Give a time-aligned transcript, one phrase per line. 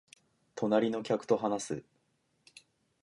[0.55, 1.83] 隣の客と話す